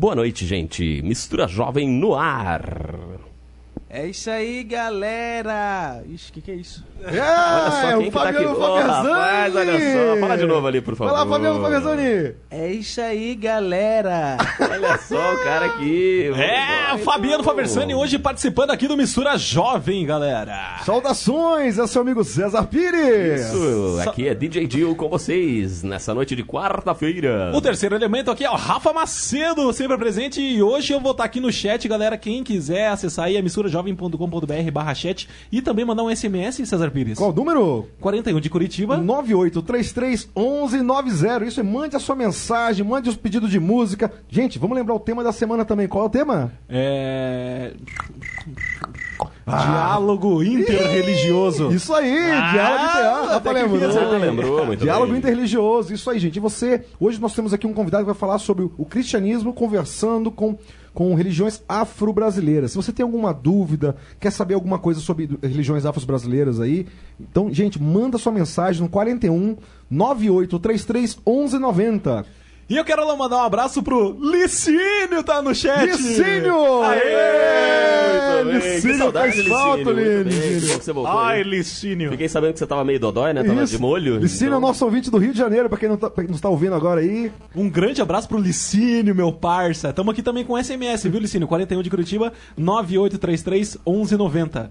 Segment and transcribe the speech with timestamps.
[0.00, 1.02] Boa noite, gente.
[1.02, 3.09] Mistura Jovem no ar.
[3.92, 6.00] É isso aí, galera!
[6.08, 6.84] Ixi, o que, que é isso?
[7.02, 8.34] É, Olha só quem o que tá aqui.
[8.34, 10.20] Fabiano Ô, rapaz, olha só.
[10.20, 11.12] Fala de novo ali, por favor.
[11.12, 12.34] Lá, Fabiano Fabiano.
[12.50, 14.36] É isso aí, galera!
[14.60, 16.30] Olha só o cara aqui.
[16.36, 20.76] É, Fabiano Faversani hoje participando aqui do Mistura Jovem, galera.
[20.84, 23.46] Saudações, é seu amigo César Pires.
[23.48, 27.50] Isso, aqui é DJ Dil com vocês nessa noite de quarta-feira.
[27.52, 30.40] O terceiro elemento aqui é o Rafa Macedo, sempre presente.
[30.40, 32.16] E hoje eu vou estar aqui no chat, galera.
[32.16, 33.42] Quem quiser acessar aí é
[33.82, 37.18] misturajovem.com.br barra chat e também mandar um SMS, César Pires.
[37.18, 37.86] Qual o número?
[38.00, 38.98] 41 de Curitiba.
[38.98, 41.46] 98331190.
[41.46, 44.12] Isso, é mande a sua mensagem, mande os pedidos de música.
[44.28, 45.88] Gente, vamos lembrar o tema da semana também.
[45.88, 46.52] Qual é o tema?
[46.68, 47.72] É.
[49.46, 51.72] Diálogo interreligioso.
[51.72, 52.14] Isso aí,
[52.52, 53.26] diálogo.
[53.26, 53.76] Rafa que lembrou.
[53.76, 55.18] enfim Você lembrou, muito Diálogo bem.
[55.18, 56.36] interreligioso, isso aí, gente.
[56.36, 60.30] E você, hoje nós temos aqui um convidado que vai falar sobre o cristianismo conversando
[60.30, 60.56] com,
[60.92, 62.72] com religiões afro-brasileiras.
[62.72, 66.86] Se você tem alguma dúvida, quer saber alguma coisa sobre religiões afro-brasileiras aí,
[67.18, 69.56] então, gente, manda sua mensagem no 41
[69.90, 72.26] 9833 1190.
[72.70, 75.86] E eu quero mandar um abraço pro Licínio, tá no chat.
[75.86, 76.82] Licínio!
[76.84, 78.60] Aê, muito bem.
[78.60, 80.82] Que Licínio saudade, faz falta, Licínio, Licínio.
[80.82, 81.18] você voltou.
[81.18, 81.42] Ai.
[81.42, 82.10] Licínio.
[82.12, 83.42] Fiquei sabendo que você tava meio dodói, né?
[83.42, 83.72] Tava Isso.
[83.72, 84.18] de molho.
[84.18, 86.22] Licínio é o então- nosso ouvinte do Rio de Janeiro, pra quem não tá, pra
[86.22, 87.32] quem não está ouvindo agora aí.
[87.56, 89.92] Um grande abraço pro Licínio, meu parça.
[89.92, 91.48] Tamo aqui também com SMS, viu, Licínio?
[91.48, 94.70] 41 de Curitiba, 9833 1190.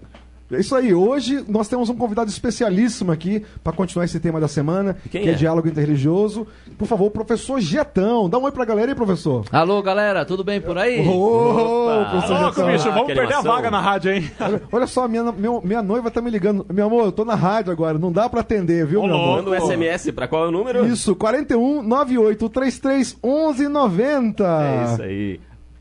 [0.52, 4.48] É isso aí, hoje nós temos um convidado especialíssimo aqui para continuar esse tema da
[4.48, 5.32] semana, Quem que é?
[5.32, 5.34] é?
[5.34, 6.46] diálogo interreligioso.
[6.76, 8.28] Por favor, o professor Getão.
[8.28, 9.44] Dá um oi pra galera aí, professor.
[9.52, 11.06] Alô, galera, tudo bem por aí?
[11.06, 12.72] Ô, professor Louco, Getão.
[12.72, 14.30] bicho, vamos perder a vaga na rádio, hein?
[14.40, 16.66] Olha, olha só, minha, meu- minha noiva tá me ligando.
[16.72, 19.36] Meu amor, eu tô na rádio agora, não dá pra atender, viu, Ô, meu amor?
[19.44, 20.84] Manda um SMS pra qual é o número?
[20.86, 24.44] Isso, 41 98 33 11 90.
[24.44, 25.40] É isso aí.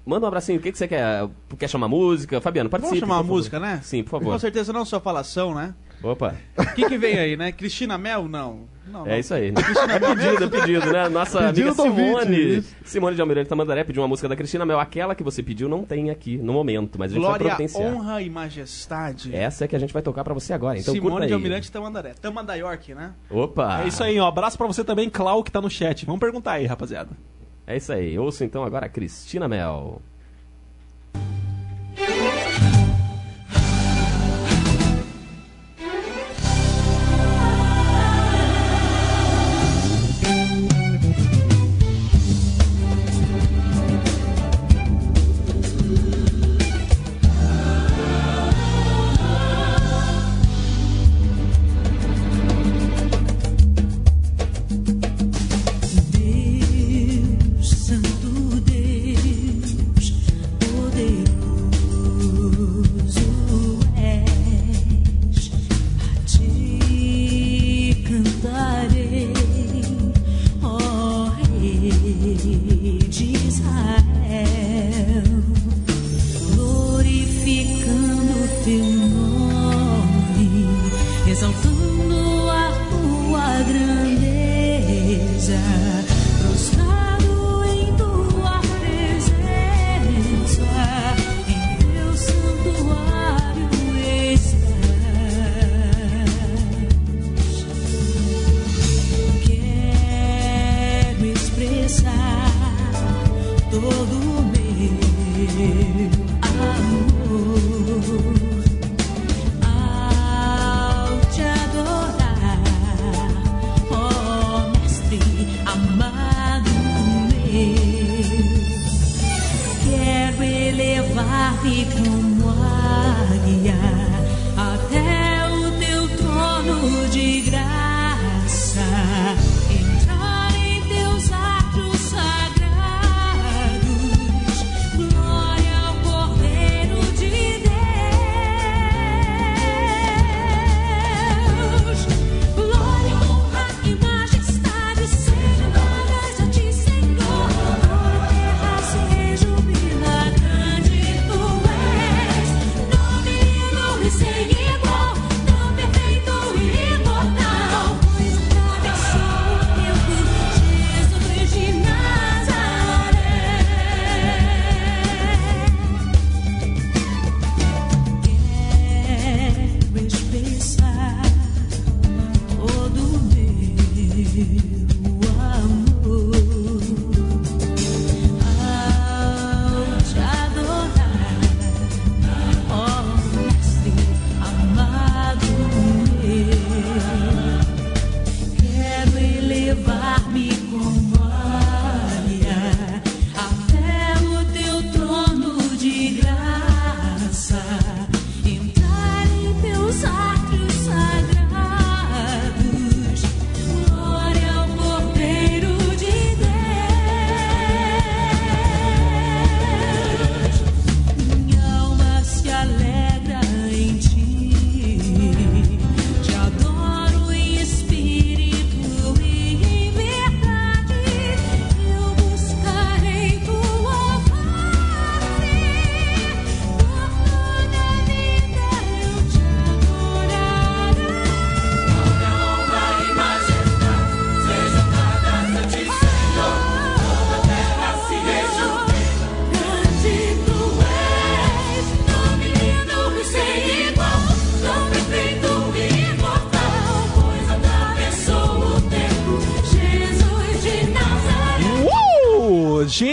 [0.10, 0.58] Manda um abracinho.
[0.58, 1.30] O que, que você quer?
[1.60, 2.42] Quer chamar música?
[2.42, 3.00] Fabiano, participe.
[3.00, 3.80] Vamos chamar a música, né?
[3.84, 4.40] Sim, por Com favor.
[4.40, 5.76] certeza não sua falação, né?
[6.02, 6.34] Opa.
[6.58, 7.52] O que, que vem aí, né?
[7.52, 8.28] Cristina Mel?
[8.28, 8.62] Não.
[8.88, 9.08] não, não.
[9.08, 9.50] É isso aí.
[9.50, 11.10] É pedido, é pedido, né?
[11.10, 12.64] Nossa Pedido amiga Simone.
[12.84, 14.80] Simone de Almirante Tamandaré pediu uma música da Cristina Mel.
[14.80, 17.94] Aquela que você pediu não tem aqui no momento, mas a gente vai Glória, providenciar.
[17.94, 19.36] honra e majestade.
[19.36, 20.80] Essa é que a gente vai tocar pra você agora.
[20.80, 21.28] Então curta Simone aí.
[21.28, 22.14] de Almirante Tamandaré.
[22.20, 22.64] Tamandaré,
[22.96, 23.12] né?
[23.30, 23.84] Opa.
[23.84, 26.04] É isso aí, um abraço pra você também, Clau, que tá no chat.
[26.06, 27.10] Vamos perguntar aí, rapaziada.
[27.70, 28.18] É isso aí.
[28.18, 30.02] Ouça então agora a Cristina Mel.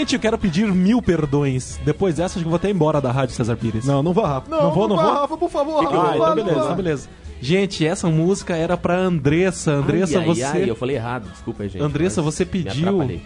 [0.07, 1.77] Gente, eu quero pedir mil perdões.
[1.83, 3.83] Depois dessa, acho que vou até embora da Rádio César Pires.
[3.83, 4.49] Não, não vá, Rafa.
[4.49, 5.13] Não vou, não vá, vou?
[5.15, 5.97] Rafa, por favor, Rafa.
[5.97, 7.09] Ah, não então não beleza, então beleza.
[7.41, 9.73] Gente, essa música era pra Andressa.
[9.73, 10.43] Andressa, ai, você.
[10.43, 11.83] Ai, ai, eu falei errado, desculpa aí, gente.
[11.83, 13.19] Andressa, você pediu-.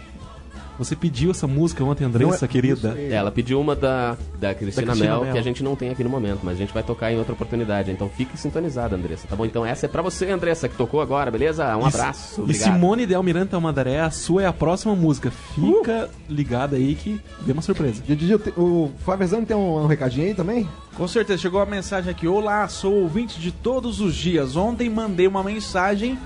[0.78, 2.94] Você pediu essa música ontem, Andressa, é- querida.
[2.98, 5.32] É, Ela pediu uma da, da Cristina, Da Cristina Mel, Mel.
[5.32, 7.32] que a gente não tem aqui no momento, mas a gente vai tocar em outra
[7.34, 7.90] oportunidade.
[7.90, 9.44] Então fique sintonizada, Andressa, tá bom?
[9.44, 11.64] Então essa é pra você, Andressa, que tocou agora, beleza?
[11.76, 12.72] Um abraço, E obrigado.
[12.72, 15.30] Simone Del Miranda Almadaré, a sua é a próxima música.
[15.30, 18.02] Fica ligada aí que vem uma surpresa.
[18.06, 20.68] Didi, o Flávio Zano tem um, um recadinho aí também?
[20.96, 22.26] Com certeza, chegou a mensagem aqui.
[22.26, 24.56] Olá, sou ouvinte de todos os dias.
[24.56, 26.18] Ontem mandei uma mensagem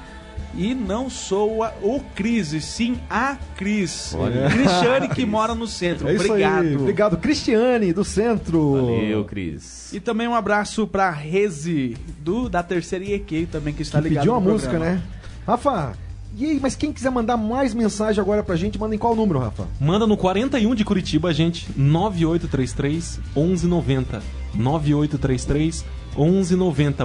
[0.56, 4.14] e não sou a- o Cris, e sim a Cris.
[4.19, 4.49] Olha.
[4.50, 6.08] Cristiane que mora no centro.
[6.08, 6.64] É isso Obrigado.
[6.64, 6.76] aí.
[6.76, 8.73] Obrigado, Cristiane, do centro.
[8.73, 9.93] Valeu, Cris.
[9.93, 14.23] E também um abraço pra Reze, do, da terceira IEQ também, que está Que ligado
[14.25, 15.03] pediu uma música, né?
[15.47, 15.93] Rafa,
[16.37, 19.38] e aí, mas quem quiser mandar mais mensagem agora pra gente, manda em qual número,
[19.38, 19.67] Rafa?
[19.81, 24.23] Manda no 41 de Curitiba, gente, 9833 1190.
[24.55, 26.06] 9833 1190.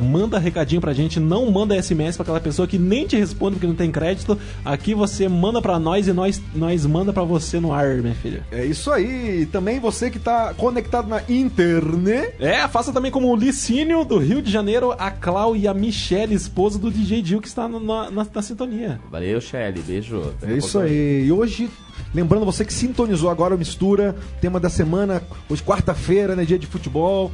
[0.01, 3.67] Manda recadinho pra gente, não manda SMS pra aquela pessoa que nem te responde porque
[3.67, 4.37] não tem crédito.
[4.63, 8.43] Aqui você manda pra nós e nós, nós manda pra você no ar, minha filha.
[8.51, 9.45] É isso aí.
[9.51, 12.35] Também você que tá conectado na internet.
[12.39, 16.33] É, faça também como o Licínio do Rio de Janeiro, a Clau e a Michelle,
[16.33, 18.99] esposa do DJ Dil, que está na, na- na- na sintonia.
[19.11, 19.81] Valeu, Shelly.
[19.81, 20.21] Beijo.
[20.41, 21.25] É isso pouco- aí.
[21.25, 21.69] E hoje,
[22.13, 26.67] lembrando você que sintonizou agora o Mistura, tema da semana, hoje quarta-feira, né, dia de
[26.67, 27.31] futebol.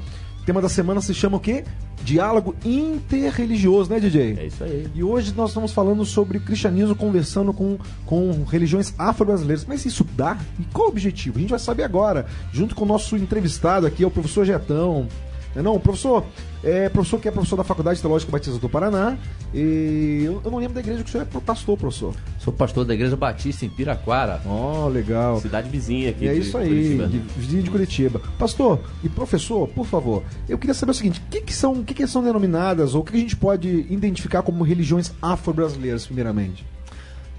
[0.47, 1.65] Tema da semana se chama o quê?
[2.05, 4.37] Diálogo interreligioso, né, DJ?
[4.39, 4.87] É isso aí.
[4.95, 9.65] E hoje nós estamos falando sobre o cristianismo conversando com, com religiões afro-brasileiras.
[9.65, 10.37] Mas isso dá?
[10.57, 11.37] E qual o objetivo?
[11.37, 15.09] A gente vai saber agora, junto com o nosso entrevistado aqui, é o professor Getão.
[15.57, 16.23] Não, é não, professor,
[16.63, 19.17] é professor que é professor da Faculdade Teológica Batista do Paraná.
[19.53, 22.13] E eu, eu não lembro da igreja que o senhor é pastor, professor.
[22.37, 24.41] Sou pastor da Igreja Batista em Piraquara.
[24.45, 25.39] Ó, legal.
[25.39, 26.25] Cidade vizinha aqui.
[26.25, 27.07] E é de isso aí, Curitiba.
[27.07, 28.21] de, vizinho de Curitiba.
[28.37, 31.83] Pastor e professor, por favor, eu queria saber o seguinte: o que, que são, o
[31.83, 36.05] que, que são denominadas, ou o que, que a gente pode identificar como religiões afro-brasileiras,
[36.05, 36.65] primeiramente?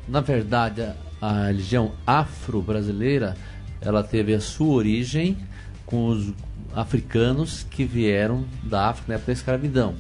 [0.09, 0.89] Na verdade,
[1.21, 3.37] a religião afro-brasileira,
[3.81, 5.37] ela teve a sua origem
[5.85, 6.33] com os
[6.81, 9.95] africanos que vieram da África na época da escravidão.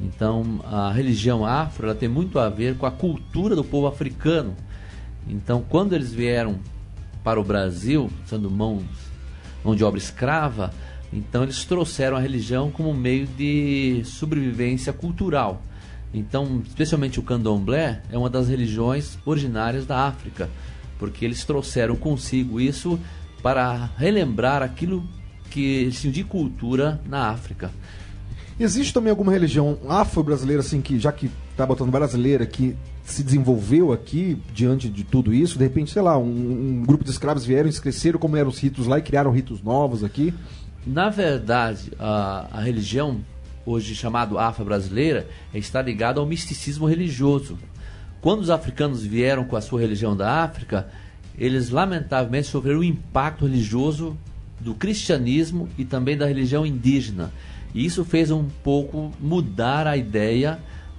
[0.00, 4.54] Então, a religião afro, ela tem muito a ver com a cultura do povo africano.
[5.28, 6.60] Então, quando eles vieram
[7.24, 8.84] para o Brasil, sendo mão
[9.74, 10.72] de obra escrava,
[11.12, 15.62] então eles trouxeram a religião como meio de sobrevivência cultural.
[16.12, 20.48] Então, especialmente o candomblé é uma das religiões originárias da África,
[20.96, 23.00] porque eles trouxeram consigo isso
[23.42, 25.04] para relembrar aquilo
[25.50, 27.70] que tinham de cultura na África.
[28.58, 33.92] Existe também alguma religião afro-brasileira, assim, que já que tá botando brasileira, que se desenvolveu
[33.92, 35.58] aqui diante de tudo isso?
[35.58, 38.86] De repente, sei lá, um, um grupo de escravos vieram, esqueceram como eram os ritos
[38.86, 40.32] lá e criaram ritos novos aqui.
[40.86, 43.20] Na verdade, a, a religião,
[43.66, 47.58] hoje chamada afro-brasileira, está ligada ao misticismo religioso.
[48.20, 50.88] Quando os africanos vieram com a sua religião da África,
[51.36, 54.16] eles lamentavelmente sofreram o impacto religioso
[54.64, 57.30] do cristianismo e também da religião indígena.
[57.74, 60.58] E isso fez um pouco mudar a ideia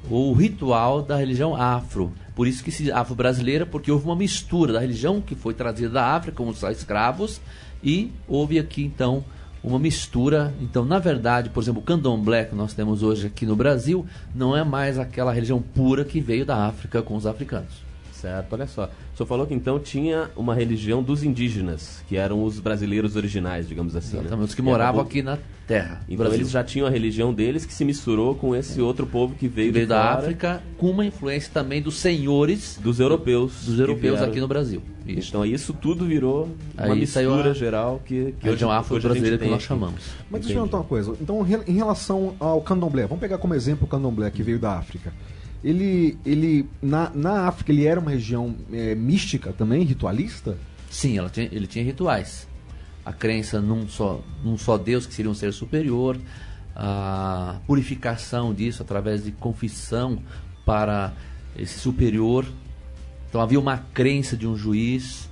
[0.10, 2.13] ou o ritual da religião afro.
[2.36, 6.15] Por isso que se afro-brasileira, porque houve uma mistura da religião que foi trazida da
[6.15, 7.41] África com os escravos
[7.84, 9.25] e houve aqui então
[9.63, 10.53] uma mistura.
[10.62, 14.05] Então, na verdade, por exemplo, o candomblé que nós temos hoje aqui no Brasil
[14.36, 17.84] não é mais aquela religião pura que veio da África com os africanos.
[18.25, 18.86] Certo, olha só.
[19.13, 23.67] O senhor falou que então tinha uma religião dos indígenas, que eram os brasileiros originais,
[23.67, 24.15] digamos assim.
[24.17, 24.22] né?
[24.24, 26.01] Exatamente, os que moravam aqui na terra.
[26.05, 26.39] Então Brasil.
[26.39, 29.70] eles já tinham a religião deles que se misturou com esse outro povo que veio,
[29.70, 29.72] É.
[29.74, 33.63] veio da fora, África com uma influência também dos senhores dos europeus.
[33.65, 34.32] dos que europeus vieram.
[34.32, 34.82] aqui no Brasil.
[35.08, 35.29] Isso.
[35.29, 38.79] Então isso tudo virou uma Aí saiu mistura a- geral que, que a religião hoje-
[38.79, 40.01] afro-brasileira hoje a gente que nós chamamos.
[40.32, 41.15] Mas deixa eu perguntar uma coisa.
[41.22, 45.13] Então, em relação ao candomblé, vamos pegar como exemplo o candomblé que veio da África.
[45.65, 50.55] Ele, ele na, na África, ele era uma região é, mística também, ritualista?
[50.91, 52.48] Sim, ela tinha- ele tinha rituais.
[53.03, 56.19] A crença num só, num só Deus, que seria um ser superior,
[56.75, 60.19] a purificação disso através de confissão
[60.65, 61.13] para
[61.57, 62.45] esse superior.
[63.27, 65.27] Então havia uma crença de um juiz,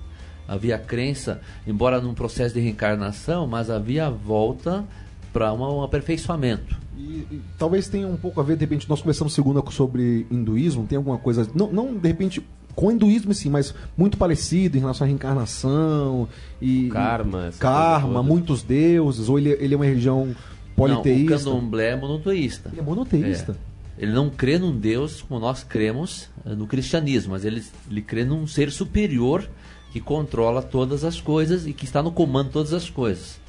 [0.48, 4.84] havia a crença, embora num processo de reencarnação, mas havia a volta
[5.32, 6.82] para um aperfeiçoamento.
[6.98, 10.86] E, e talvez tenha um pouco a ver, de repente, nós começamos segunda sobre hinduísmo,
[10.86, 12.46] tem alguma coisa, não, não de repente
[12.76, 16.28] com hinduísmo sim, mas muito parecido em relação à reencarnação
[16.62, 20.36] e Karma, essa karma, muitos deuses, ou ele, ele é uma religião
[20.76, 21.36] politeísta?
[21.36, 22.70] Não, o candomblé é monoteísta.
[22.72, 23.58] Ele é monoteísta.
[23.70, 23.74] É.
[24.04, 28.26] Ele não crê num Deus como nós cremos eh, no cristianismo, mas ele, ele crê
[28.26, 29.48] num ser superior
[29.92, 33.40] que controla todas as coisas e que está no comando de todas as coisas.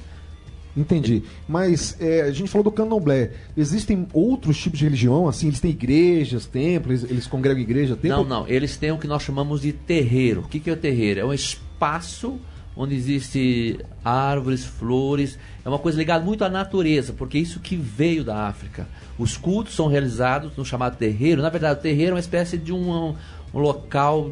[0.75, 1.23] Entendi.
[1.47, 3.31] Mas é, a gente falou do candomblé.
[3.55, 5.47] Existem outros tipos de religião, assim?
[5.47, 8.23] Eles têm igrejas, templos, eles, eles congregam igreja, templo?
[8.23, 8.47] Não, não.
[8.47, 10.41] Eles têm o que nós chamamos de terreiro.
[10.41, 11.21] O que, que é o terreiro?
[11.21, 12.39] É um espaço
[12.75, 15.39] onde existe árvores, flores.
[15.63, 18.87] É uma coisa ligada muito à natureza, porque é isso que veio da África.
[19.17, 21.41] Os cultos são realizados no chamado terreiro.
[21.41, 23.15] Na verdade, o terreiro é uma espécie de um,
[23.53, 24.31] um local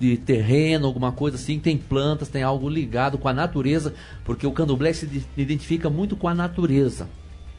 [0.00, 4.52] de terreno, alguma coisa assim, tem plantas, tem algo ligado com a natureza, porque o
[4.52, 7.06] candomblé se ide- identifica muito com a natureza.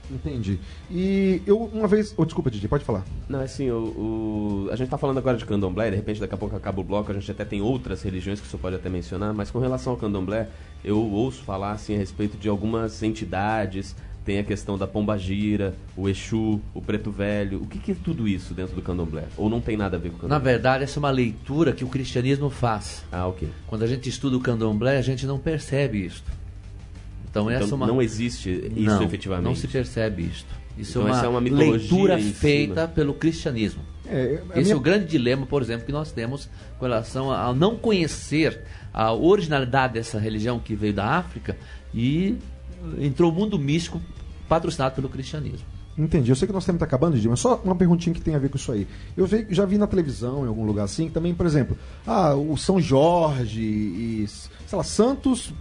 [0.10, 0.60] Entendi.
[0.89, 2.13] E eu uma vez.
[2.17, 3.05] Oh, desculpa, Didi, pode falar.
[3.29, 6.38] Não, assim, o, o- a gente tá falando agora de candomblé, de repente daqui a
[6.38, 9.33] pouco acaba o bloco, a gente até tem outras religiões que você pode até mencionar,
[9.33, 10.50] mas com relação ao candomblé,
[10.83, 16.07] eu ouço falar assim a respeito de algumas entidades, tem a questão da pombagira, o
[16.07, 17.61] Exu, o Preto Velho.
[17.63, 19.23] O que, que é tudo isso dentro do candomblé?
[19.35, 20.51] Ou não tem nada a ver com o Na candomblé?
[20.53, 23.03] verdade, essa é uma leitura que o cristianismo faz.
[23.11, 23.49] Ah, ok.
[23.67, 26.29] Quando a gente estuda o candomblé, a gente não percebe isto.
[27.29, 27.87] Então, essa Então é uma...
[27.87, 29.45] não existe isso não, efetivamente.
[29.45, 30.61] Não se percebe isto.
[30.77, 32.87] Isso Então é, uma essa é uma leitura feita cima.
[32.89, 33.81] pelo cristianismo.
[34.07, 37.53] É, Esse minha- é o grande dilema, por exemplo, que nós temos com relação a
[37.53, 38.61] não conhecer
[38.93, 41.55] a originalidade dessa religião que veio da África
[41.93, 42.35] e
[43.00, 44.01] entrou o mundo místico
[44.47, 45.65] patrocinado pelo cristianismo.
[45.97, 46.31] Entendi.
[46.31, 48.39] Eu sei que nosso tempo está acabando, Didi, mas só uma perguntinha que tem a
[48.39, 48.88] ver com isso aí.
[49.15, 52.79] Eu já vi na televisão, em algum lugar assim, também, por exemplo, ah, o São
[52.79, 55.53] Jorge e, sei lá, Santos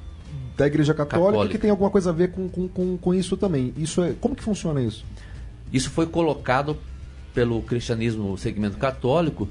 [0.57, 1.53] da Igreja Católica, Católica.
[1.53, 3.73] que tem alguma coisa a ver com, com, com, com isso também.
[3.77, 5.05] Isso é, como que funciona isso?
[5.73, 6.77] Isso foi colocado
[7.35, 9.49] pelo cristianismo, o segmento católico,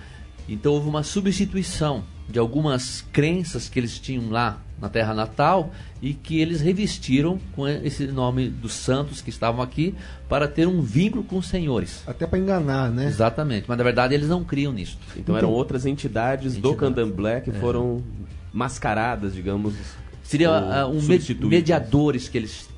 [0.48, 5.72] então houve uma substituição de algumas crenças que eles tinham lá na terra natal
[6.02, 9.94] e que eles revestiram com esse nome dos santos que estavam aqui
[10.30, 12.04] para ter um vínculo com os senhores.
[12.08, 13.08] Até para enganar, né?
[13.08, 14.98] Exatamente, mas na verdade eles não criam nisso.
[15.18, 16.80] Então eram outras entidades do Entidades.
[16.96, 18.02] candomblé que foram
[18.54, 19.74] mascaradas, digamos.
[20.24, 21.50] Seria ou ah, um me- substituídas.
[21.50, 22.70] mediadores que eles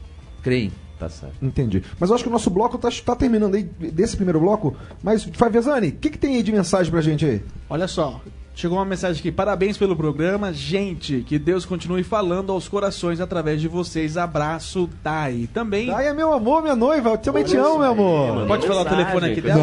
[0.41, 0.72] creem.
[0.98, 1.36] Tá certo.
[1.43, 1.84] Entendi.
[2.00, 4.75] Mas eu acho que o nosso bloco tá, tá terminando aí desse primeiro bloco.
[5.03, 7.41] Mas, Favezani, o que, que tem aí de mensagem pra gente aí?
[7.67, 8.22] Olha só,
[8.53, 9.31] chegou uma mensagem aqui.
[9.31, 10.53] Parabéns pelo programa.
[10.53, 14.17] Gente, que Deus continue falando aos corações através de vocês.
[14.17, 15.48] Abraço, Thay.
[15.48, 15.89] Também.
[15.91, 17.12] Ai, é meu amor, minha noiva.
[17.12, 18.48] Eu também te amo, meu amor.
[18.48, 19.62] Pode falar o Mensagem, telefone aqui dela?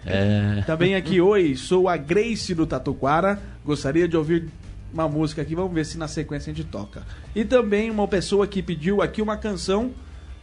[0.06, 3.38] É, Também aqui, oi, sou a Grace do Tatuquara.
[3.64, 4.48] Gostaria de ouvir
[4.92, 7.02] uma música aqui, vamos ver se na sequência a gente toca.
[7.34, 9.92] E também uma pessoa que pediu aqui uma canção,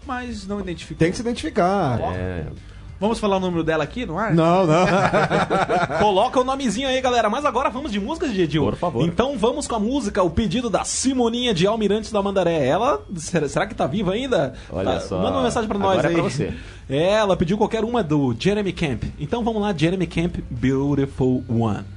[0.06, 0.98] mas não identificou.
[0.98, 2.00] Tem que se identificar.
[2.16, 2.46] É,
[3.00, 4.34] Vamos falar o número dela aqui no ar?
[4.34, 4.86] Não, não.
[6.00, 7.30] Coloca o nomezinho aí, galera.
[7.30, 8.64] Mas agora vamos de música, Gedil.
[8.64, 9.06] Por favor.
[9.06, 12.66] Então vamos com a música, o pedido da Simoninha de Almirantes da Mandaré.
[12.66, 14.54] Ela, será, será que tá viva ainda?
[14.72, 15.18] Olha Tá, só.
[15.22, 16.14] Manda uma mensagem pra nós Agora é aí.
[16.16, 16.54] pra você.
[16.90, 19.04] Ela pediu qualquer uma do Jeremy Camp.
[19.20, 21.97] Então vamos lá, Jeremy Camp, Beautiful One.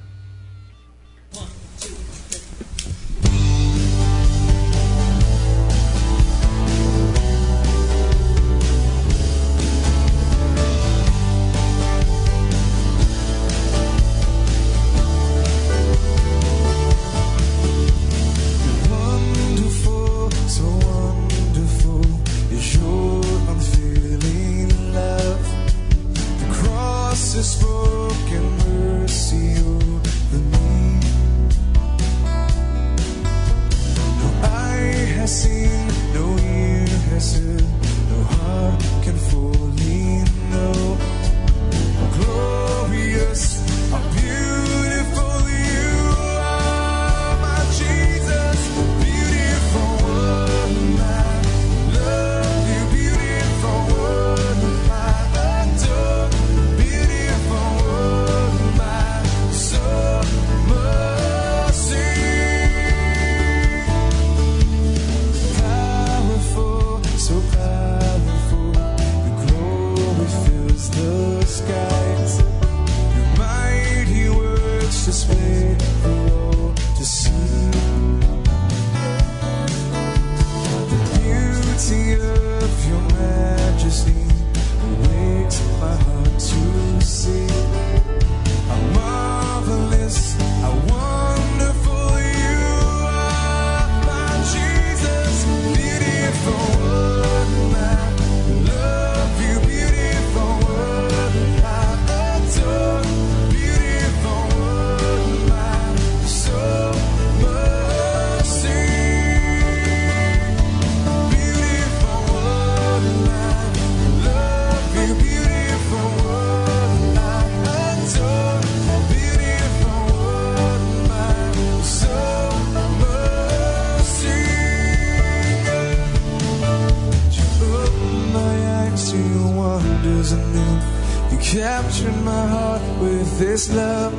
[131.52, 134.12] Captured my heart with this love.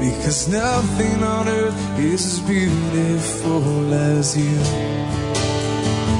[0.00, 4.58] Because nothing on earth is as beautiful as you.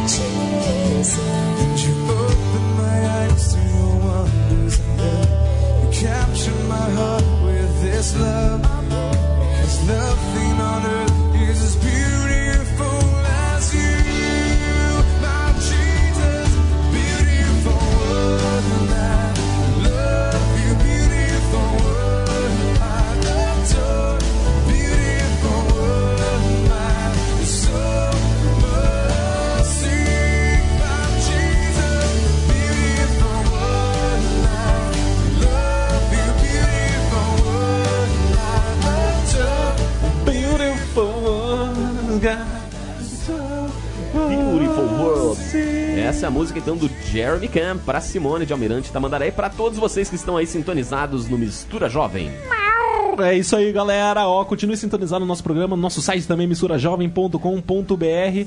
[0.06, 1.18] Jesus.
[1.18, 5.84] And you opened my eyes to your wonders and love.
[5.84, 8.62] You captured my heart with this love.
[8.62, 10.17] Because nothing
[44.12, 45.40] Beautiful World.
[46.00, 49.48] Essa é a música então do Jeremy Camp para Simone de Almirante Tamandaré e para
[49.48, 52.30] todos vocês que estão aí sintonizados no Mistura Jovem.
[53.20, 54.26] É isso aí, galera.
[54.26, 58.46] Ó, continue sintonizado no nosso programa, no nosso site também, misturajovem.com.br.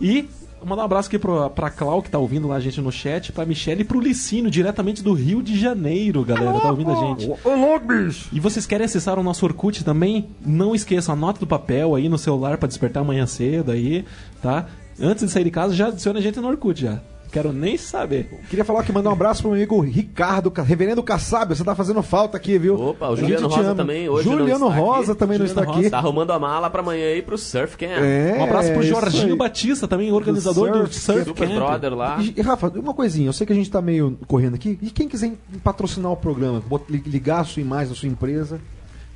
[0.00, 0.28] E
[0.64, 3.32] mandar um abraço aqui pro, pra Clau, que tá ouvindo lá a gente no chat,
[3.32, 6.60] pra Michelle e pro Licínio, diretamente do Rio de Janeiro, galera.
[6.60, 7.30] Tá ouvindo a gente.
[7.30, 8.28] Ô, bicho!
[8.32, 10.28] E vocês querem acessar o nosso Orkut também?
[10.44, 14.04] Não esqueçam, anote do papel aí no celular pra despertar amanhã cedo aí,
[14.42, 14.66] tá?
[15.00, 17.00] Antes de sair de casa, já adiciona a gente no Orkut já.
[17.34, 18.30] Quero nem saber.
[18.48, 21.74] Queria falar que mandar um abraço pro meu amigo Ricardo, Ca- Reverendo Kassab, você tá
[21.74, 22.80] fazendo falta aqui, viu?
[22.80, 25.18] Opa, o Juliano Rosa também hoje não Juliano está Rosa aqui.
[25.18, 25.90] também não Juliano está aqui.
[25.90, 27.90] Tá arrumando a mala pra amanhã aí pro Surf Camp.
[27.90, 29.36] É, Um abraço pro Jorginho aí.
[29.36, 31.56] Batista, também organizador do Surf Surf, Super Camp.
[31.56, 32.18] Brother lá.
[32.22, 34.78] E, e, Rafa, uma coisinha, eu sei que a gente tá meio correndo aqui.
[34.80, 35.32] E quem quiser
[35.64, 36.62] patrocinar o programa,
[37.04, 38.60] ligar a sua imagem da sua empresa.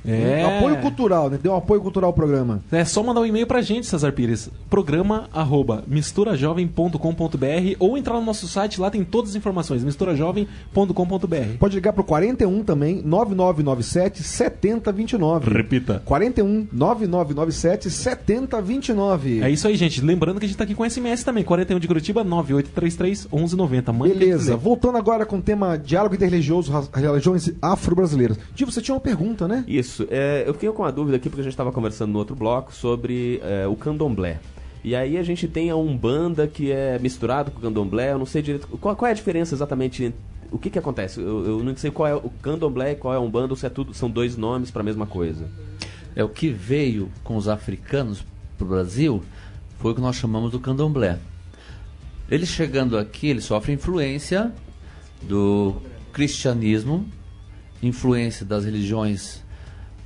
[0.05, 0.57] É.
[0.57, 1.39] Apoio cultural, né?
[1.41, 2.61] Deu um apoio cultural ao programa.
[2.71, 4.49] É só mandar um e-mail pra gente, Cesar Pires.
[4.69, 11.57] Programa arroba misturajovem.com.br ou entrar no nosso site, lá tem todas as informações, misturajovem.com.br.
[11.59, 15.51] Pode ligar pro 41 também, 9997 7029.
[15.53, 16.01] Repita.
[16.05, 19.41] 41 9997 7029.
[19.41, 20.01] É isso aí, gente.
[20.01, 23.93] Lembrando que a gente tá aqui com SMS também, 41 de Curitiba, 9833 1190.
[23.93, 28.37] Mande Beleza, voltando agora com o tema diálogo interreligioso, religiões afro-brasileiras.
[28.53, 29.63] Di, você tinha uma pergunta, né?
[29.67, 29.88] Isso.
[30.09, 32.73] É, eu fiquei com uma dúvida aqui porque a gente estava conversando no outro bloco
[32.73, 34.39] sobre é, o candomblé.
[34.83, 38.13] E aí a gente tem a Umbanda que é misturado com o candomblé.
[38.13, 38.67] Eu não sei direito.
[38.67, 40.13] Qual, qual é a diferença exatamente?
[40.51, 41.19] O que que acontece?
[41.19, 43.65] Eu, eu não sei qual é o candomblé e qual é a Umbanda, ou se
[43.65, 45.47] é tudo, são dois nomes para a mesma coisa.
[46.15, 48.23] É o que veio com os africanos
[48.57, 49.23] para o Brasil
[49.79, 51.17] foi o que nós chamamos do candomblé.
[52.29, 54.51] Eles chegando aqui, eles sofrem influência
[55.21, 55.75] do
[56.11, 57.07] cristianismo,
[57.81, 59.41] influência das religiões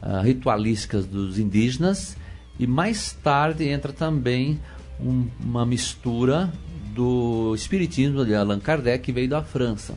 [0.06, 2.18] ah, ritualísticas dos indígenas
[2.60, 4.60] e mais tarde entra também
[5.00, 6.52] um- uma mistura
[6.94, 9.96] do espiritismo de Allan Kardec que veio da França.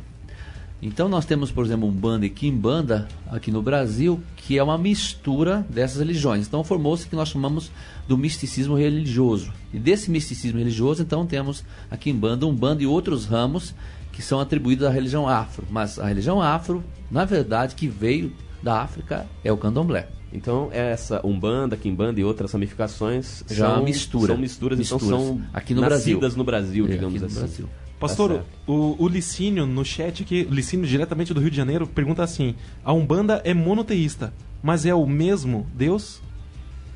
[0.81, 5.67] Então nós temos, por exemplo, Umbanda e Quimbanda aqui no Brasil, que é uma mistura
[5.69, 6.47] dessas religiões.
[6.47, 7.71] Então formou-se o que nós chamamos
[8.07, 9.53] do misticismo religioso.
[9.73, 13.75] E desse misticismo religioso, então temos a Quimbanda, Umbanda e outros ramos
[14.13, 15.67] que são atribuídos à religião afro.
[15.71, 20.09] Mas a religião afro, na verdade, que veio da África é o candomblé.
[20.33, 24.27] Então, essa Umbanda, Quimbanda e outras ramificações Já são, mistura.
[24.33, 25.21] são misturas, então Misturas.
[25.25, 26.39] são Aqui no nascidas Brasil.
[26.39, 27.39] no Brasil, É, digamos aqui no assim.
[27.39, 27.69] Brasil.
[27.99, 31.87] Pastor, Tá o, o Licínio no chat aqui, o Licínio diretamente do Rio de Janeiro,
[31.87, 36.21] pergunta assim: a Umbanda é monoteísta, mas é o mesmo Deus?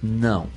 [0.02, 0.48] Não.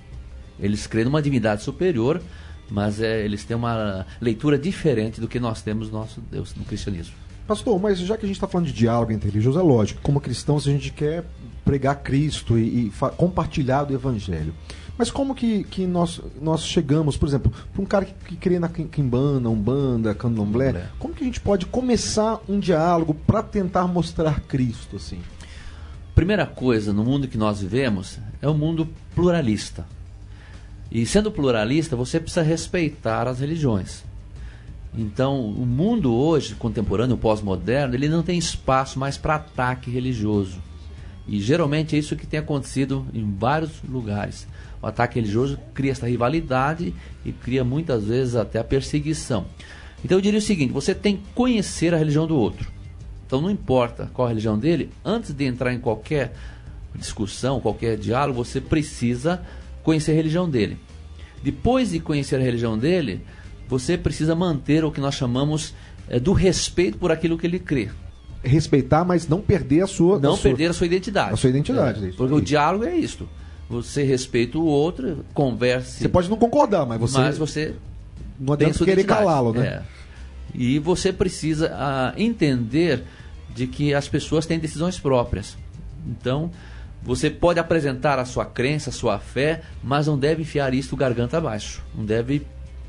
[0.60, 2.22] Eles creem numa divindade superior,
[2.70, 6.66] mas é, eles têm uma leitura diferente do que nós temos no nosso Deus no
[6.66, 7.14] cristianismo.
[7.48, 10.22] Pastor, mas já que a gente está falando de diálogo entre religiosos, é lógico, como
[10.22, 11.26] cristãos a gente quer
[11.66, 14.54] pregar Cristo e, e compartilhar do Evangelho.
[14.98, 18.60] Mas como que, que nós, nós chegamos, por exemplo, para um cara que, que crê
[18.60, 20.90] na Quimbanda, Umbanda, Candomblé, Candomblé.
[21.00, 25.20] como que a gente pode começar um diálogo para tentar mostrar Cristo, assim?
[26.14, 29.86] Primeira coisa no mundo que nós vivemos é um mundo pluralista.
[30.92, 34.04] E sendo pluralista, você precisa respeitar as religiões.
[34.96, 40.60] Então, o mundo hoje, contemporâneo, pós-moderno, ele não tem espaço mais para ataque religioso.
[41.28, 44.48] E geralmente é isso que tem acontecido em vários lugares.
[44.82, 46.94] O ataque religioso cria essa rivalidade
[47.26, 49.46] e cria muitas vezes até a perseguição.
[50.04, 52.70] Então eu diria o seguinte: você tem que conhecer a religião do outro.
[53.26, 56.34] Então não importa qual a religião dele, antes de entrar em qualquer
[56.94, 59.42] discussão, qualquer diálogo, você precisa
[59.82, 60.78] conhecer a religião dele.
[61.42, 63.22] Depois de conhecer a religião dele,
[63.68, 65.74] você precisa manter o que nós chamamos
[66.10, 67.90] eh, do respeito por aquilo que ele crê.
[68.44, 70.20] Respeitar, mas não perder a sua.
[70.20, 71.34] Não a sua- perder a sua identidade.
[71.34, 73.28] a sua identidade, É, é porque o diálogo é isto.
[73.70, 76.00] Você respeita o outro, converse.
[76.00, 77.74] Você pode não concordar, mas você, mas você
[78.40, 79.66] não adianta sua querer calá-lo, né?
[79.68, 79.82] É.
[80.54, 83.04] E você precisa ah, entender
[83.56, 85.58] de que as pessoas têm decisões próprias.
[86.06, 86.52] Então,
[87.02, 91.38] você pode apresentar a sua crença, a sua fé, mas não deve enfiar isso garganta
[91.38, 91.82] abaixo.
[91.96, 92.46] Não deve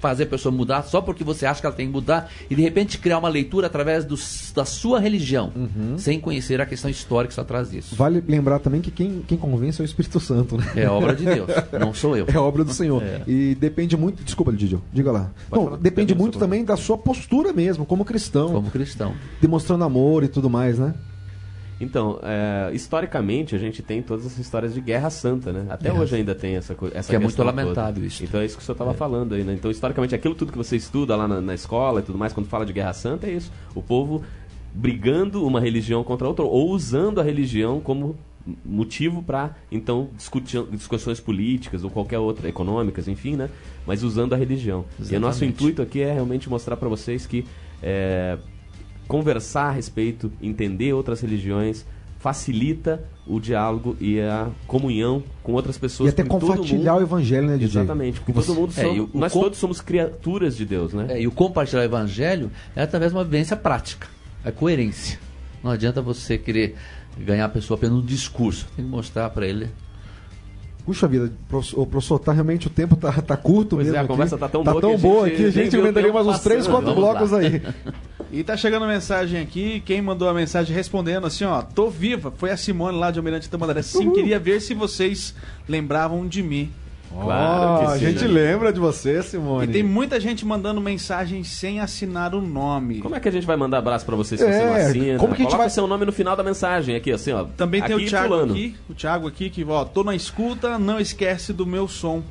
[0.08, 2.60] fazer a pessoa mudar só porque você acha que ela tem que mudar e de
[2.60, 4.18] repente criar uma leitura através do-
[4.54, 5.50] da sua religião,
[5.96, 7.94] sem conhecer a questão histórica que está atrás disso.
[7.96, 10.64] Vale lembrar também que quem, quem convence é o Espírito Santo, né?
[10.76, 11.48] É obra de Deus,
[11.80, 12.26] não sou eu.
[12.28, 13.02] É obra do Senhor.
[13.02, 13.22] É.
[13.26, 14.22] E depende muito.
[14.22, 15.30] Desculpa, Didio, diga lá.
[15.50, 18.50] Não, depende depende muito também da sua postura mesmo, como cristão.
[18.52, 19.14] Como cristão.
[19.40, 20.92] Demonstrando amor e tudo mais, né?
[21.80, 25.66] Então, é, historicamente, a gente tem todas essas histórias de guerra santa, né?
[25.68, 27.02] Até hoje ainda tem essa coisa.
[27.02, 28.22] Que é muito lamentável isso.
[28.22, 29.54] Então é isso que o senhor estava falando aí, né?
[29.54, 32.46] Então, historicamente, aquilo tudo que você estuda lá na, na escola e tudo mais, quando
[32.46, 33.50] fala de guerra santa, é isso.
[33.74, 34.22] O povo
[34.72, 38.16] brigando uma religião contra outra, ou usando a religião como
[38.64, 43.48] motivo para então discutir discussões políticas ou qualquer outra econômicas enfim né
[43.86, 45.44] mas usando a religião e o nosso Exatamente.
[45.44, 47.46] intuito aqui é realmente mostrar para vocês que
[47.82, 48.36] é,
[49.08, 51.84] conversar a respeito, entender outras religiões,
[52.18, 56.08] facilita o diálogo e a comunhão com outras pessoas.
[56.08, 57.06] E até compartilhar o mundo.
[57.06, 57.82] evangelho, né, DJ?
[57.82, 60.64] Exatamente, porque Você- todo mundo É, somos- o- o nós com- todos somos criaturas de
[60.64, 61.06] Deus, né?
[61.10, 64.06] É, e o compartilhar o evangelho é através de uma vivência prática,
[64.44, 65.18] é coerência.
[65.62, 66.76] Não adianta você querer
[67.18, 69.68] ganhar a pessoa apenas no discurso, tem que mostrar para ele.
[70.84, 73.96] Puxa vida, professor, ô, professor, tá realmente o tempo tá, tá curto Pois é, mesmo.
[73.96, 74.08] a aqui.
[74.08, 76.12] conversa tá tão tá boa tão que a boa gente aqui, a gente o tempo
[76.12, 76.72] mais uns 3, passando.
[76.84, 77.38] 4 Vamos blocos lá.
[77.38, 77.62] aí.
[78.30, 82.50] E tá chegando mensagem aqui, quem mandou a mensagem respondendo assim, ó, tô viva, foi
[82.50, 83.80] a Simone lá de Almirante Tamandaré.
[83.80, 85.34] Sim, queria ver se vocês
[85.68, 86.70] lembravam de mim.
[87.22, 89.72] Claro que Ó, a gente lembra de você, E Simone.
[89.72, 92.98] tem muita gente mandando mensagem sem assinar o nome.
[93.00, 95.18] Como é que a gente vai mandar abraço pra você se É, você não assina?
[95.18, 97.32] como que a gente Coloca vai- o seu nome no final da mensagem aqui, assim,
[97.32, 97.44] ó.
[97.56, 98.52] Também tem aqui, o Thiago fulano.
[98.52, 102.22] aqui, o Thiago aqui que, ó, tô na escuta, não esquece do meu som.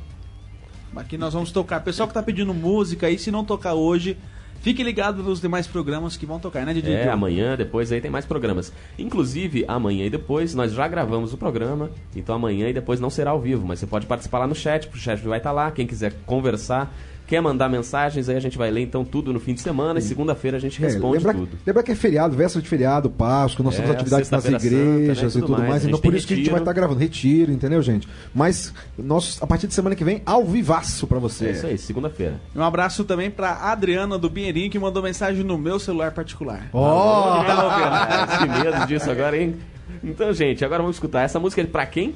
[0.95, 1.79] Aqui nós vamos tocar.
[1.81, 4.17] Pessoal que tá pedindo música aí, se não tocar hoje,
[4.63, 6.93] fique ligado nos demais programas que vão tocar, né, DJ?
[6.93, 8.73] É, amanhã, depois aí tem mais programas.
[8.97, 13.32] Inclusive, amanhã e depois, nós já gravamos o programa, então amanhã e depois não será
[13.32, 15.86] ao vivo, mas você pode participar lá no chat, o chat vai estar lá, quem
[15.86, 16.95] quiser conversar,
[17.27, 20.01] quer mandar mensagens, aí a gente vai ler então tudo no fim de semana e
[20.01, 21.57] segunda-feira a gente É, responde lembra, tudo.
[21.65, 24.89] lembra que é feriado, véspera de feriado, Páscoa, nós É, temos atividades nas Sexta-feira Santa,
[24.93, 25.69] né, igrejas e tudo tudo mais.
[25.69, 25.86] mais.
[25.86, 26.71] Então por isso que a gente vai retiro.
[26.71, 26.99] estar gravando.
[26.99, 28.07] Retiro, entendeu, gente?
[28.33, 31.47] Mas nós, a partir de semana que vem, ao vivaço pra você.
[31.47, 32.39] É isso aí, segunda-feira.
[32.55, 36.67] Um abraço também pra Adriana do Pinheirinho que mandou mensagem no meu celular particular.
[36.73, 39.55] Ó, Ah, que medo disso agora, hein?
[40.03, 42.13] Então, gente, agora vamos escutar essa música é pra quem?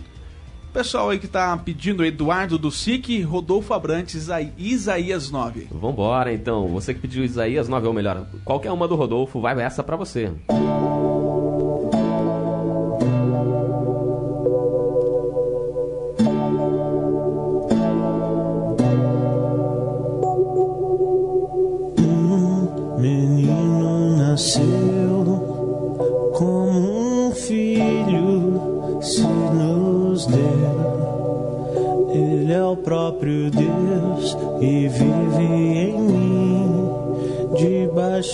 [0.73, 5.67] Pessoal aí que tá pedindo, Eduardo do SIC, Rodolfo Abrantes, Isa- Isaías 9.
[5.71, 6.67] Vambora, então.
[6.67, 10.31] Você que pediu Isaías 9, ou melhor, qualquer uma do Rodolfo, vai essa pra você.
[10.51, 11.06] Menino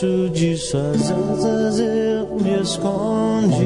[0.03, 3.63] Debaixo de suas asas eu me escondi.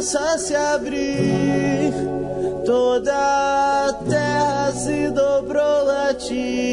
[0.00, 1.92] começa a se abrir,
[2.64, 6.69] toda a terra se dobrou a ti.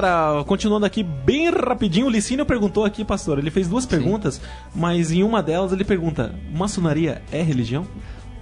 [0.00, 0.44] Galera.
[0.44, 3.38] Continuando aqui bem rapidinho, o Licínio perguntou aqui, pastor.
[3.38, 4.40] Ele fez duas perguntas,
[4.74, 7.86] mas em uma delas ele pergunta: maçonaria é religião?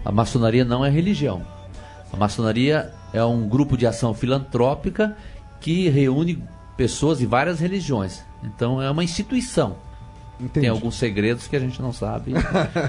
[0.04, 1.42] A maçonaria não é religião.
[2.12, 5.16] A maçonaria é um grupo de ação filantrópica
[5.60, 6.42] que reúne
[6.76, 8.22] pessoas de várias religiões.
[8.42, 9.76] Então é uma instituição.
[10.38, 10.60] Entendi.
[10.60, 12.32] Tem alguns segredos que a gente não sabe.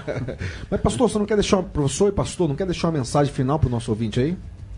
[0.72, 3.60] Mas, pastor, você não quer deixar, professor e pastor, não quer deixar uma mensagem final
[3.60, 4.38] pro nosso ouvinte aí?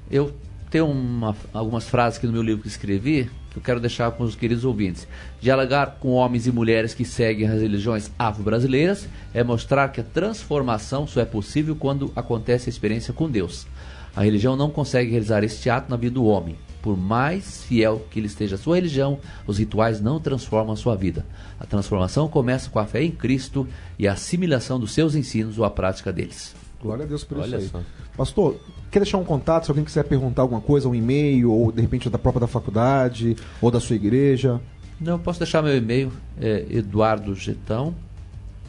[0.10, 0.34] Eu
[0.72, 4.24] tenho uma- algumas frases aqui no meu livro que escrevi que eu quero deixar com
[4.24, 5.08] os queridos ouvintes.
[5.40, 11.06] Dialogar com homens e mulheres que seguem as religiões afro-brasileiras é mostrar que a transformação
[11.06, 13.68] só é possível quando acontece a experiência com Deus.
[14.16, 16.56] A religião não consegue realizar este ato na vida do homem.
[16.82, 20.96] Por mais fiel que ele esteja à sua religião, os rituais não transformam a sua
[20.96, 21.26] vida.
[21.60, 25.64] A transformação começa com a fé em Cristo e a assimilação dos seus ensinos ou
[25.64, 26.63] a prática deles.
[26.84, 27.68] Glória a Deus por Olha isso aí.
[27.68, 27.80] só.
[28.18, 28.58] Pastor,
[28.92, 32.10] quer deixar um contato se alguém quiser perguntar alguma coisa, um e-mail, ou de repente
[32.10, 34.60] da própria da faculdade, ou da sua igreja?
[35.00, 37.96] Não, posso deixar meu e-mail, é Eduardo Getão,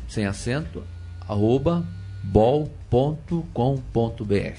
[0.08, 0.84] sem acento,
[1.28, 1.84] arroba
[2.22, 3.34] bol.com.br.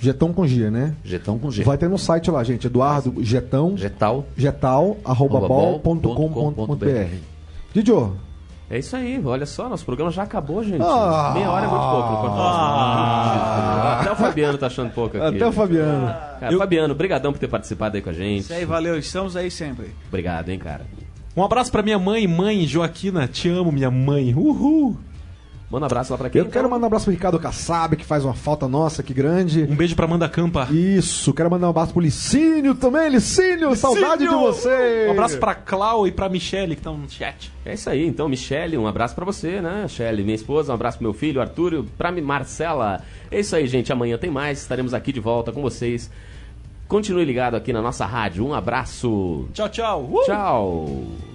[0.02, 0.94] Getão com G, né?
[1.04, 1.64] Getão com G.
[1.64, 2.68] Vai ter no site lá, gente.
[2.68, 4.26] Eduardo Getão, Getal.
[4.36, 6.86] getal, arroba Arroba bol bol ponto com ponto ponto br.
[6.86, 7.16] br.
[7.74, 8.16] Didio,
[8.70, 10.82] É isso aí, olha só, nosso programa já acabou, gente.
[10.82, 11.32] Ah.
[11.36, 12.10] Meia hora é muito pouco.
[12.10, 14.02] no Corte Nosso.
[14.02, 15.36] Até o Fabiano tá achando pouco aqui.
[15.36, 16.08] até o Fabiano.
[16.40, 18.42] Cara, Fabiano, brigadão por ter participado aí com a gente.
[18.42, 18.98] Isso aí, valeu.
[18.98, 19.94] Estamos aí sempre.
[20.08, 20.86] Obrigado, hein, cara.
[21.38, 23.28] Um abraço pra minha mãe, mãe Joaquina.
[23.28, 24.34] Te amo, minha mãe.
[24.34, 24.98] Uhul.
[25.70, 26.42] Manda um abraço lá pra quem?
[26.42, 29.64] Eu quero mandar um abraço pro Ricardo Kassab, que faz uma falta nossa aqui grande.
[29.64, 30.68] Um beijo pra Amanda Campa.
[30.72, 33.10] Isso, quero mandar um abraço pro Licínio também.
[33.10, 35.08] Licínio, saudade de você.
[35.08, 37.52] Um abraço pra Clau e pra Michele que estão no chat.
[37.66, 39.84] É isso aí, então, Michele, um abraço pra você, né?
[39.84, 43.02] Michele, minha esposa, um abraço pro meu filho, Arthur, e pra Marcela.
[43.32, 43.92] É isso aí, gente.
[43.92, 46.12] Amanhã tem mais, estaremos aqui de volta com vocês.
[46.88, 48.46] Continue ligado aqui na nossa rádio.
[48.46, 49.48] Um abraço.
[49.52, 50.10] Tchau, tchau.
[50.12, 50.26] Uh!
[50.26, 51.35] Tchau.